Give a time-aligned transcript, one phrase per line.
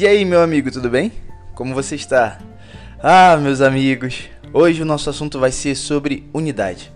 [0.00, 1.12] E aí, meu amigo, tudo bem?
[1.54, 2.38] Como você está?
[3.02, 6.90] Ah, meus amigos, hoje o nosso assunto vai ser sobre unidade.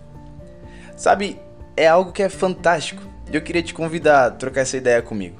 [0.97, 1.39] Sabe,
[1.77, 5.39] é algo que é fantástico e eu queria te convidar a trocar essa ideia comigo.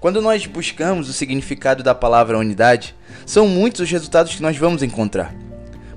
[0.00, 2.96] Quando nós buscamos o significado da palavra unidade,
[3.26, 5.34] são muitos os resultados que nós vamos encontrar.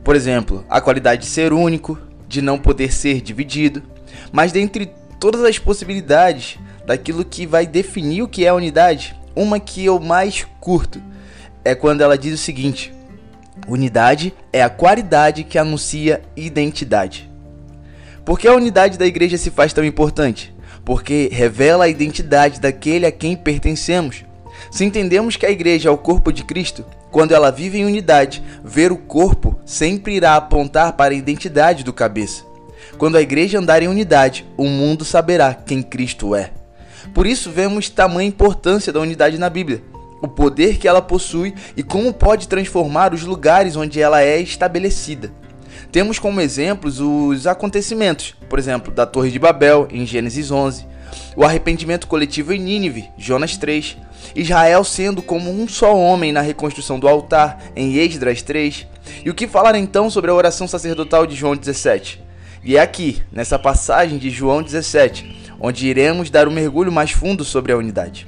[0.04, 1.98] Por exemplo, a qualidade de ser único,
[2.28, 3.82] de não poder ser dividido,
[4.30, 9.86] mas dentre todas as possibilidades daquilo que vai definir o que é unidade, uma que
[9.86, 11.02] eu mais curto
[11.64, 12.92] é quando ela diz o seguinte:
[13.68, 17.30] unidade é a qualidade que anuncia identidade.
[18.26, 20.54] Por que a unidade da igreja se faz tão importante?
[20.84, 24.26] Porque revela a identidade daquele a quem pertencemos.
[24.72, 28.44] Se entendemos que a igreja é o corpo de Cristo, quando ela vive em unidade,
[28.64, 32.44] ver o corpo sempre irá apontar para a identidade do cabeça.
[32.98, 36.52] Quando a igreja andar em unidade, o mundo saberá quem Cristo é.
[37.14, 39.84] Por isso vemos tamanha importância da unidade na Bíblia,
[40.22, 45.32] o poder que ela possui e como pode transformar os lugares onde ela é estabelecida.
[45.92, 50.86] Temos como exemplos os acontecimentos, por exemplo, da Torre de Babel, em Gênesis 11,
[51.36, 53.98] o arrependimento coletivo em Nínive, Jonas 3,
[54.36, 58.88] Israel sendo como um só homem na reconstrução do altar, em Esdras 3,
[59.24, 62.22] e o que falar então sobre a oração sacerdotal de João 17.
[62.64, 67.44] E é aqui, nessa passagem de João 17, onde iremos dar um mergulho mais fundo
[67.44, 68.28] sobre a unidade.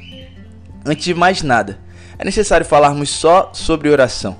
[0.85, 1.79] Antes de mais nada,
[2.17, 4.37] é necessário falarmos só sobre oração.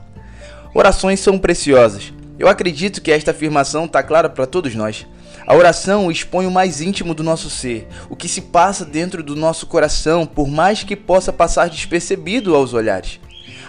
[0.74, 2.14] Orações são preciosas.
[2.38, 5.06] Eu acredito que esta afirmação está clara para todos nós.
[5.46, 9.36] A oração expõe o mais íntimo do nosso ser, o que se passa dentro do
[9.36, 13.20] nosso coração, por mais que possa passar despercebido aos olhares.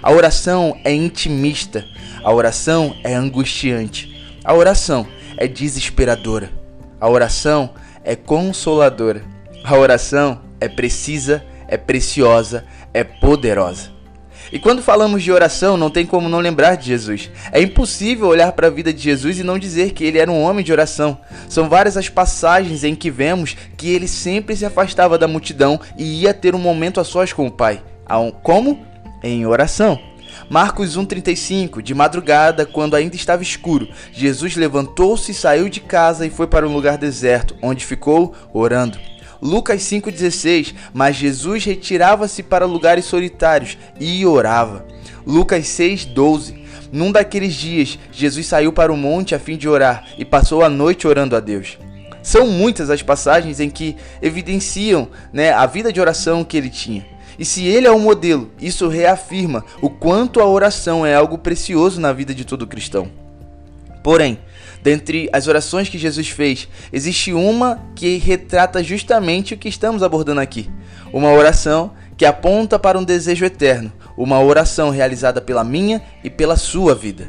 [0.02, 1.84] A oração é intimista,
[2.22, 6.50] a oração é angustiante, a oração é desesperadora,
[7.00, 7.70] a oração
[8.04, 9.22] é consoladora.
[9.64, 13.90] A oração é precisa, é preciosa, é poderosa.
[14.52, 17.30] E quando falamos de oração, não tem como não lembrar de Jesus.
[17.52, 20.42] É impossível olhar para a vida de Jesus e não dizer que ele era um
[20.42, 21.18] homem de oração.
[21.48, 26.22] São várias as passagens em que vemos que ele sempre se afastava da multidão e
[26.22, 27.80] ia ter um momento a sós com o Pai.
[28.42, 28.84] Como?
[29.22, 30.00] Em oração.
[30.50, 36.48] Marcos 1,35 De madrugada, quando ainda estava escuro, Jesus levantou-se, saiu de casa e foi
[36.48, 38.98] para um lugar deserto, onde ficou orando.
[39.40, 44.84] Lucas 5,16 Mas Jesus retirava-se para lugares solitários e orava.
[45.24, 46.58] Lucas 6,12
[46.90, 50.68] Num daqueles dias, Jesus saiu para o monte a fim de orar e passou a
[50.68, 51.78] noite orando a Deus.
[52.24, 57.06] São muitas as passagens em que evidenciam né, a vida de oração que ele tinha.
[57.40, 61.98] E se ele é o modelo, isso reafirma o quanto a oração é algo precioso
[61.98, 63.10] na vida de todo cristão.
[64.02, 64.38] Porém,
[64.82, 70.38] dentre as orações que Jesus fez, existe uma que retrata justamente o que estamos abordando
[70.42, 70.68] aqui.
[71.14, 76.56] Uma oração que aponta para um desejo eterno, uma oração realizada pela minha e pela
[76.56, 77.26] sua vida.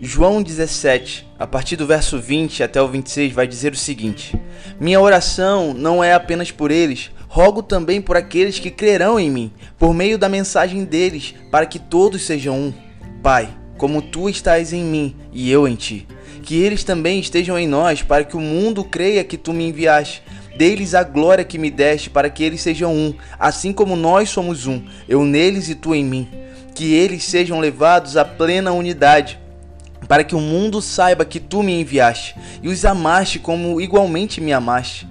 [0.00, 4.36] João 17, a partir do verso 20 até o 26, vai dizer o seguinte:
[4.80, 9.50] Minha oração não é apenas por eles, rogo também por aqueles que crerão em mim,
[9.78, 12.74] por meio da mensagem deles, para que todos sejam um.
[13.22, 13.48] Pai,
[13.78, 16.06] como tu estás em mim e eu em ti,
[16.42, 20.22] que eles também estejam em nós, para que o mundo creia que tu me enviaste.
[20.58, 24.66] Deles a glória que me deste, para que eles sejam um, assim como nós somos
[24.66, 26.28] um, eu neles e tu em mim.
[26.74, 29.40] Que eles sejam levados à plena unidade,
[30.06, 34.52] para que o mundo saiba que tu me enviaste e os amaste como igualmente me
[34.52, 35.10] amaste.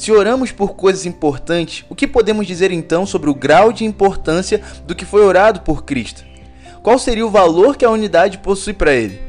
[0.00, 4.62] Se oramos por coisas importantes, o que podemos dizer então sobre o grau de importância
[4.86, 6.24] do que foi orado por Cristo?
[6.82, 9.20] Qual seria o valor que a unidade possui para ele?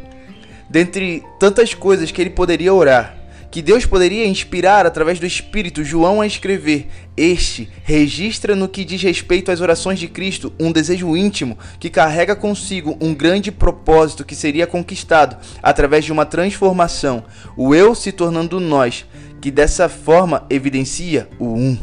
[0.69, 3.17] Dentre tantas coisas que ele poderia orar,
[3.51, 6.87] que Deus poderia inspirar através do Espírito João a escrever,
[7.17, 12.33] este registra no que diz respeito às orações de Cristo um desejo íntimo que carrega
[12.33, 17.25] consigo um grande propósito que seria conquistado através de uma transformação,
[17.57, 19.05] o eu se tornando nós,
[19.41, 21.77] que dessa forma evidencia o um.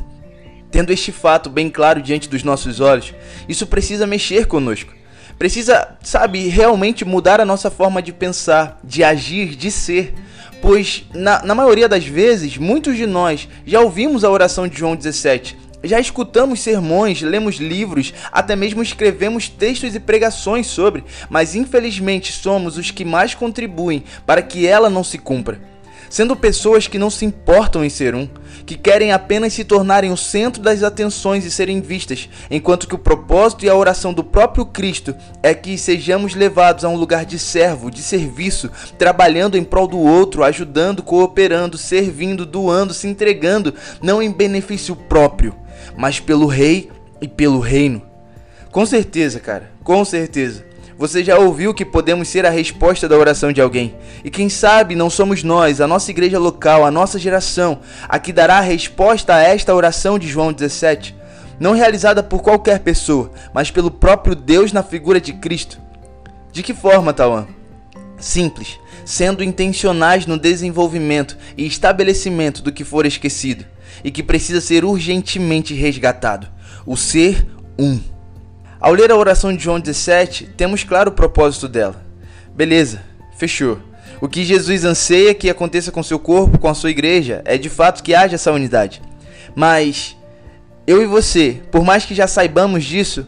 [0.70, 3.12] Tendo este fato bem claro diante dos nossos olhos,
[3.48, 4.94] isso precisa mexer conosco.
[5.38, 10.14] Precisa, sabe, realmente mudar a nossa forma de pensar, de agir, de ser.
[10.60, 14.96] Pois, na, na maioria das vezes, muitos de nós já ouvimos a oração de João
[14.96, 22.32] 17 Já escutamos sermões, lemos livros, até mesmo escrevemos textos e pregações sobre, mas infelizmente
[22.32, 25.60] somos os que mais contribuem para que ela não se cumpra.
[26.10, 28.28] Sendo pessoas que não se importam em ser um,
[28.64, 32.98] que querem apenas se tornarem o centro das atenções e serem vistas, enquanto que o
[32.98, 37.38] propósito e a oração do próprio Cristo é que sejamos levados a um lugar de
[37.38, 44.22] servo, de serviço, trabalhando em prol do outro, ajudando, cooperando, servindo, doando, se entregando, não
[44.22, 45.54] em benefício próprio
[45.96, 46.90] mas pelo rei
[47.20, 48.02] e pelo reino.
[48.70, 50.67] Com certeza, cara, com certeza.
[50.98, 53.94] Você já ouviu que podemos ser a resposta da oração de alguém.
[54.24, 57.78] E quem sabe não somos nós, a nossa igreja local, a nossa geração,
[58.08, 61.14] a que dará a resposta a esta oração de João 17.
[61.60, 65.80] Não realizada por qualquer pessoa, mas pelo próprio Deus na figura de Cristo.
[66.50, 67.46] De que forma, Tawan?
[68.18, 73.64] Simples, sendo intencionais no desenvolvimento e estabelecimento do que for esquecido
[74.02, 76.48] e que precisa ser urgentemente resgatado:
[76.84, 77.46] o ser
[77.78, 78.00] um.
[78.80, 82.00] Ao ler a oração de João 17, temos claro o propósito dela.
[82.54, 83.02] Beleza,
[83.36, 83.80] fechou.
[84.20, 87.68] O que Jesus anseia que aconteça com seu corpo, com a sua igreja, é de
[87.68, 89.02] fato que haja essa unidade.
[89.54, 90.16] Mas
[90.86, 93.26] eu e você, por mais que já saibamos disso,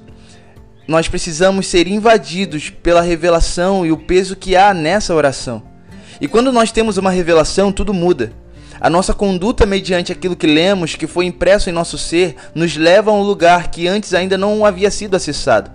[0.86, 5.62] nós precisamos ser invadidos pela revelação e o peso que há nessa oração.
[6.20, 8.32] E quando nós temos uma revelação, tudo muda.
[8.80, 13.10] A nossa conduta mediante aquilo que lemos, que foi impresso em nosso ser, nos leva
[13.10, 15.70] a um lugar que antes ainda não havia sido acessado.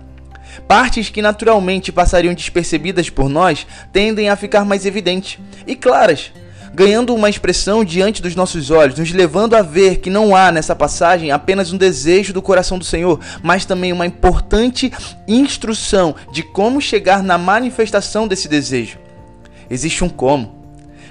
[0.66, 6.32] Partes que naturalmente passariam despercebidas por nós tendem a ficar mais evidentes e claras,
[6.74, 10.74] ganhando uma expressão diante dos nossos olhos, nos levando a ver que não há nessa
[10.74, 14.92] passagem apenas um desejo do coração do Senhor, mas também uma importante
[15.28, 18.98] instrução de como chegar na manifestação desse desejo.
[19.70, 20.55] Existe um como.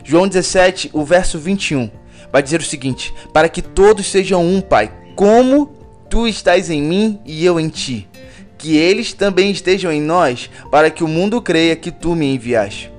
[0.07, 1.89] João 17, o verso 21,
[2.31, 5.73] vai dizer o seguinte: Para que todos sejam um, Pai, como
[6.07, 8.07] tu estás em mim e eu em ti,
[8.55, 12.91] que eles também estejam em nós, para que o mundo creia que tu me enviaste.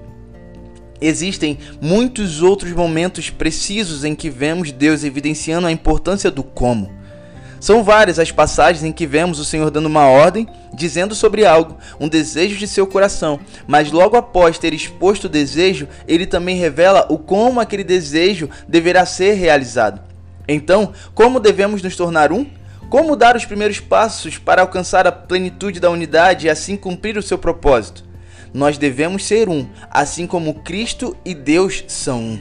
[1.00, 6.90] Existem muitos outros momentos precisos em que vemos Deus evidenciando a importância do como.
[7.66, 11.76] São várias as passagens em que vemos o Senhor dando uma ordem, dizendo sobre algo,
[11.98, 17.08] um desejo de seu coração, mas logo após ter exposto o desejo, ele também revela
[17.10, 20.00] o como aquele desejo deverá ser realizado.
[20.46, 22.46] Então, como devemos nos tornar um?
[22.88, 27.22] Como dar os primeiros passos para alcançar a plenitude da unidade e assim cumprir o
[27.22, 28.04] seu propósito?
[28.54, 32.38] Nós devemos ser um, assim como Cristo e Deus são um.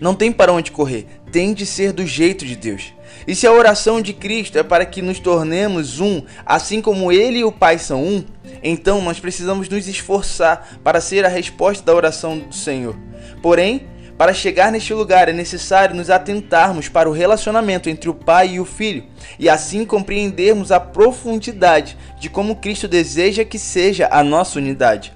[0.00, 2.92] Não tem para onde correr, tem de ser do jeito de Deus.
[3.26, 7.40] E se a oração de Cristo é para que nos tornemos um, assim como Ele
[7.40, 8.24] e o Pai são um,
[8.62, 12.96] então nós precisamos nos esforçar para ser a resposta da oração do Senhor.
[13.42, 13.86] Porém,
[14.20, 18.60] para chegar neste lugar é necessário nos atentarmos para o relacionamento entre o Pai e
[18.60, 19.04] o Filho
[19.38, 25.14] e assim compreendermos a profundidade de como Cristo deseja que seja a nossa unidade.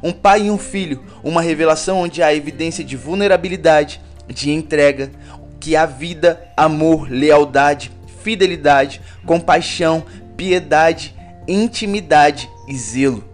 [0.00, 5.10] Um pai e um filho, uma revelação onde há evidência de vulnerabilidade, de entrega,
[5.64, 7.90] que há vida, amor, lealdade,
[8.22, 10.04] fidelidade, compaixão,
[10.36, 11.14] piedade,
[11.48, 13.24] intimidade e zelo.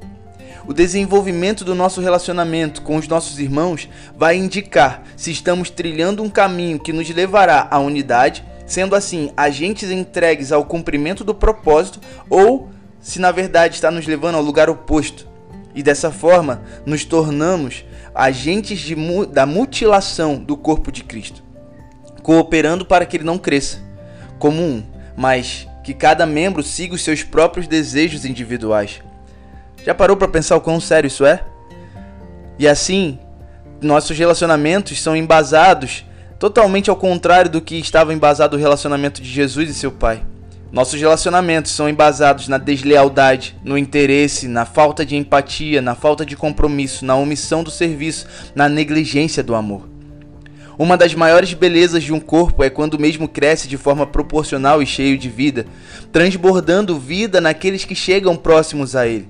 [0.65, 6.31] O desenvolvimento do nosso relacionamento com os nossos irmãos vai indicar se estamos trilhando um
[6.31, 11.99] caminho que nos levará à unidade, sendo assim agentes entregues ao cumprimento do propósito,
[12.29, 15.27] ou se na verdade está nos levando ao lugar oposto.
[15.75, 18.95] E dessa forma nos tornamos agentes de,
[19.33, 21.50] da mutilação do corpo de Cristo
[22.23, 23.91] cooperando para que ele não cresça
[24.41, 24.83] como um,
[25.17, 29.01] mas que cada membro siga os seus próprios desejos individuais.
[29.85, 31.45] Já parou para pensar o quão sério isso é?
[32.59, 33.19] E assim,
[33.81, 36.05] nossos relacionamentos são embasados
[36.39, 40.23] totalmente ao contrário do que estava embasado o relacionamento de Jesus e seu Pai.
[40.73, 46.37] Nossos relacionamentos são embasados na deslealdade, no interesse, na falta de empatia, na falta de
[46.37, 49.90] compromisso, na omissão do serviço, na negligência do amor.
[50.79, 54.87] Uma das maiores belezas de um corpo é quando mesmo cresce de forma proporcional e
[54.87, 55.67] cheio de vida,
[56.13, 59.29] transbordando vida naqueles que chegam próximos a ele.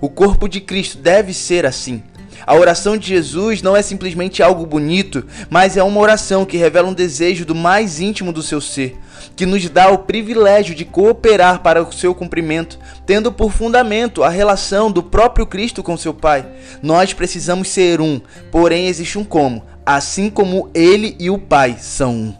[0.00, 2.02] O corpo de Cristo deve ser assim.
[2.46, 6.88] A oração de Jesus não é simplesmente algo bonito, mas é uma oração que revela
[6.88, 8.96] um desejo do mais íntimo do seu ser,
[9.36, 14.28] que nos dá o privilégio de cooperar para o seu cumprimento, tendo por fundamento a
[14.28, 16.46] relação do próprio Cristo com seu Pai.
[16.82, 18.20] Nós precisamos ser um,
[18.50, 22.34] porém existe um como, assim como ele e o Pai são um.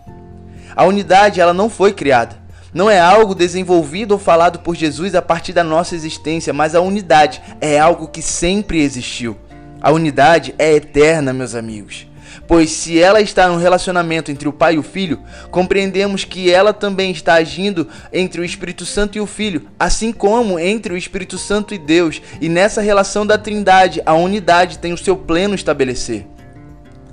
[0.74, 2.36] A unidade ela não foi criada.
[2.72, 6.80] Não é algo desenvolvido ou falado por Jesus a partir da nossa existência, mas a
[6.80, 9.36] unidade é algo que sempre existiu.
[9.82, 12.06] A unidade é eterna, meus amigos.
[12.46, 15.20] Pois se ela está no relacionamento entre o Pai e o Filho,
[15.50, 20.58] compreendemos que ela também está agindo entre o Espírito Santo e o Filho, assim como
[20.58, 24.98] entre o Espírito Santo e Deus, e nessa relação da Trindade, a unidade tem o
[24.98, 26.26] seu pleno estabelecer.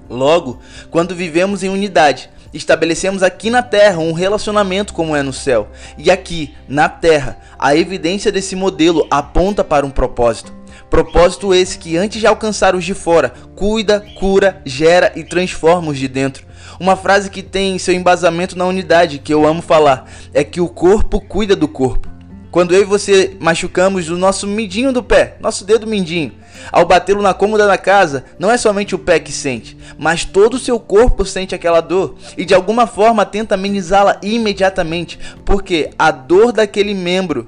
[0.10, 0.60] Logo,
[0.90, 5.70] quando vivemos em unidade, estabelecemos aqui na terra um relacionamento como é no céu.
[5.98, 10.54] E aqui, na terra, a evidência desse modelo aponta para um propósito.
[10.90, 16.00] Propósito esse que, antes de alcançar os de fora, cuida, cura, gera e transforma os
[16.00, 16.46] de dentro.
[16.80, 20.70] Uma frase que tem seu embasamento na unidade, que eu amo falar, é que o
[20.70, 22.08] corpo cuida do corpo.
[22.52, 26.34] Quando eu e você machucamos o nosso mindinho do pé, nosso dedo mindinho,
[26.72, 30.56] ao batê-lo na cômoda da casa, não é somente o pé que sente, mas todo
[30.56, 36.12] o seu corpo sente aquela dor e de alguma forma tenta amenizá-la imediatamente, porque a
[36.12, 37.48] dor daquele membro,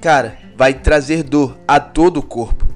[0.00, 2.66] cara, vai trazer dor a todo o corpo.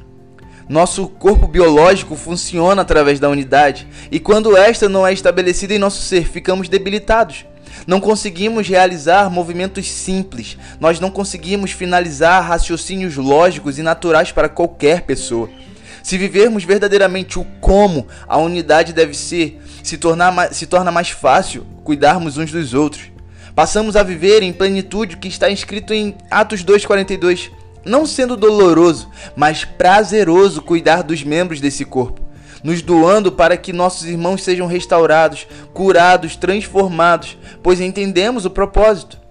[0.69, 6.01] Nosso corpo biológico funciona através da unidade, e quando esta não é estabelecida em nosso
[6.03, 7.45] ser, ficamos debilitados.
[7.87, 15.03] Não conseguimos realizar movimentos simples, nós não conseguimos finalizar raciocínios lógicos e naturais para qualquer
[15.03, 15.51] pessoa.
[16.03, 21.67] Se vivermos verdadeiramente o como a unidade deve ser, se, tornar, se torna mais fácil
[21.85, 23.11] cuidarmos uns dos outros.
[23.55, 27.51] Passamos a viver em plenitude que está escrito em Atos 2,42
[27.85, 32.21] não sendo doloroso, mas prazeroso cuidar dos membros desse corpo,
[32.63, 39.22] nos doando para que nossos irmãos sejam restaurados, curados, transformados, pois entendemos o propósito.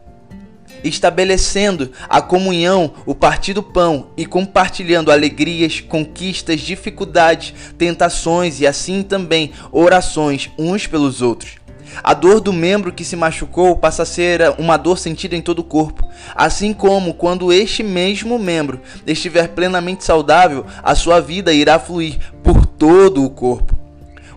[0.84, 9.04] Estabelecendo a comunhão, o partir do pão e compartilhando alegrias, conquistas, dificuldades, tentações e assim
[9.04, 11.62] também orações uns pelos outros
[12.04, 15.60] a dor do membro que se machucou passa a ser uma dor sentida em todo
[15.60, 21.78] o corpo, assim como quando este mesmo membro estiver plenamente saudável, a sua vida irá
[21.80, 23.76] fluir por todo o corpo.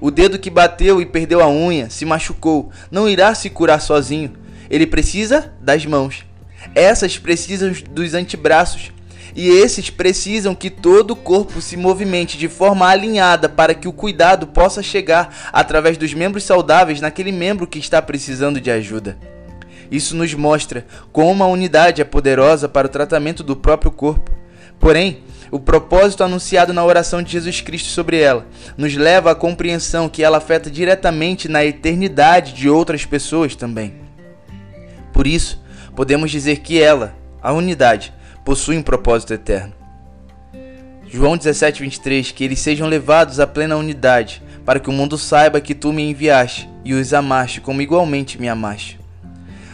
[0.01, 4.33] O dedo que bateu e perdeu a unha, se machucou, não irá se curar sozinho.
[4.69, 6.25] Ele precisa das mãos.
[6.75, 8.93] Essas precisam dos antebraços
[9.35, 13.93] e esses precisam que todo o corpo se movimente de forma alinhada para que o
[13.93, 19.19] cuidado possa chegar através dos membros saudáveis naquele membro que está precisando de ajuda.
[19.91, 24.31] Isso nos mostra como a unidade é poderosa para o tratamento do próprio corpo.
[24.79, 30.09] Porém, o propósito anunciado na oração de Jesus Cristo sobre ela nos leva à compreensão
[30.09, 33.95] que ela afeta diretamente na eternidade de outras pessoas também.
[35.13, 35.63] Por isso,
[35.95, 38.13] podemos dizer que ela, a unidade,
[38.45, 39.73] possui um propósito eterno.
[41.07, 45.61] João 17, 23, que eles sejam levados à plena unidade, para que o mundo saiba
[45.61, 48.99] que tu me enviaste e os amaste como igualmente me amaste.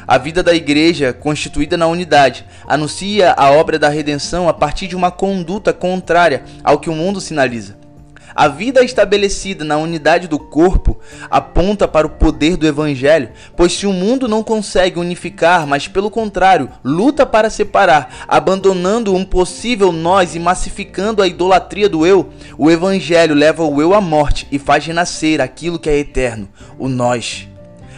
[0.07, 4.97] A vida da igreja, constituída na unidade, anuncia a obra da redenção a partir de
[4.97, 7.80] uma conduta contrária ao que o mundo sinaliza.
[8.35, 10.99] A vida estabelecida na unidade do corpo
[11.31, 16.11] aponta para o poder do evangelho, pois se o mundo não consegue unificar, mas pelo
[16.11, 22.71] contrário, luta para separar, abandonando um possível nós e massificando a idolatria do eu, o
[22.71, 27.49] evangelho leva o eu à morte e faz renascer aquilo que é eterno, o nós.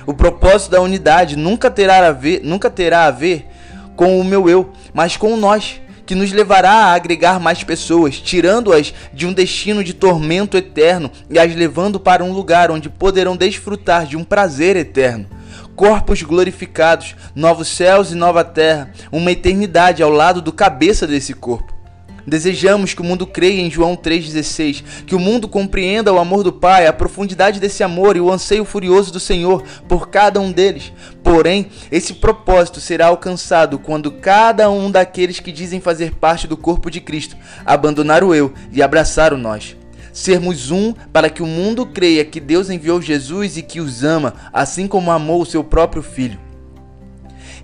[0.06, 3.46] O propósito da unidade nunca terá a ver, nunca terá a ver
[3.94, 8.20] com o meu eu, mas com o nós que nos levará a agregar mais pessoas,
[8.20, 13.36] tirando-as de um destino de tormento eterno e as levando para um lugar onde poderão
[13.36, 15.26] desfrutar de um prazer eterno.
[15.74, 21.71] Corpos glorificados, novos céus e nova terra, uma eternidade ao lado do cabeça desse corpo.
[22.26, 26.52] Desejamos que o mundo creia em João 3,16, que o mundo compreenda o amor do
[26.52, 30.92] Pai, a profundidade desse amor e o anseio furioso do Senhor por cada um deles.
[31.22, 36.90] Porém, esse propósito será alcançado quando cada um daqueles que dizem fazer parte do corpo
[36.90, 39.76] de Cristo abandonar o eu e abraçar o nós.
[40.12, 44.34] Sermos um para que o mundo creia que Deus enviou Jesus e que os ama,
[44.52, 46.38] assim como amou o seu próprio Filho.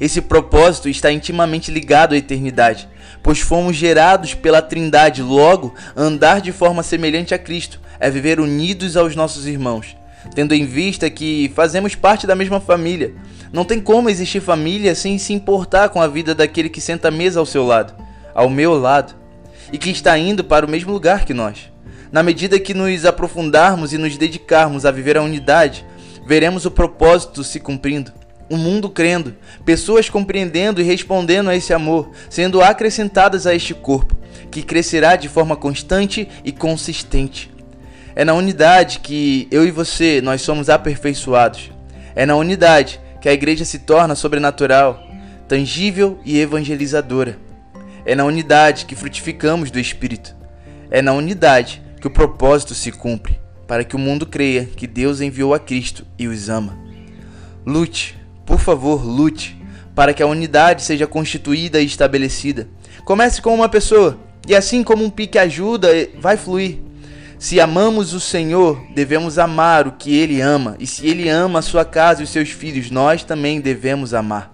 [0.00, 2.88] Esse propósito está intimamente ligado à eternidade
[3.22, 8.96] pois fomos gerados pela Trindade, logo, andar de forma semelhante a Cristo é viver unidos
[8.96, 9.96] aos nossos irmãos,
[10.34, 13.14] tendo em vista que fazemos parte da mesma família.
[13.52, 17.10] Não tem como existir família sem se importar com a vida daquele que senta à
[17.10, 17.94] mesa ao seu lado,
[18.34, 19.14] ao meu lado,
[19.72, 21.70] e que está indo para o mesmo lugar que nós.
[22.10, 25.84] Na medida que nos aprofundarmos e nos dedicarmos a viver a unidade,
[26.26, 28.12] veremos o propósito se cumprindo
[28.50, 34.16] um mundo crendo, pessoas compreendendo e respondendo a esse amor, sendo acrescentadas a este corpo,
[34.50, 37.50] que crescerá de forma constante e consistente.
[38.16, 41.70] É na unidade que eu e você nós somos aperfeiçoados.
[42.16, 45.06] É na unidade que a igreja se torna sobrenatural,
[45.46, 47.38] tangível e evangelizadora.
[48.04, 50.34] É na unidade que frutificamos do Espírito.
[50.90, 53.38] É na unidade que o propósito se cumpre.
[53.68, 56.76] para que o mundo creia que Deus enviou a Cristo e os ama.
[57.66, 58.17] Lute,
[58.48, 59.60] por favor, lute,
[59.94, 62.66] para que a unidade seja constituída e estabelecida.
[63.04, 65.88] Comece com uma pessoa, e assim como um pique ajuda,
[66.18, 66.78] vai fluir.
[67.38, 71.62] Se amamos o Senhor, devemos amar o que Ele ama, e se Ele ama a
[71.62, 74.50] sua casa e os seus filhos, nós também devemos amar.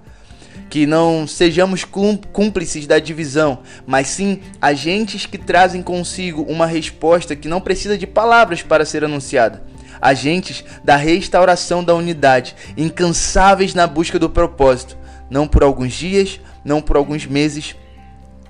[0.69, 7.47] Que não sejamos cúmplices da divisão, mas sim agentes que trazem consigo uma resposta que
[7.47, 9.63] não precisa de palavras para ser anunciada.
[10.01, 14.97] Agentes da restauração da unidade, incansáveis na busca do propósito,
[15.31, 17.75] não por alguns dias, não por alguns meses,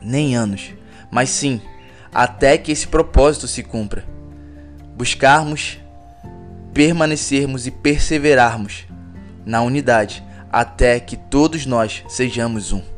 [0.01, 0.73] nem anos,
[1.11, 1.61] mas sim
[2.13, 4.15] até que esse propósito se cumpra
[4.97, 5.79] buscarmos,
[6.73, 8.87] permanecermos e perseverarmos
[9.45, 12.94] na unidade até que todos nós sejamos um.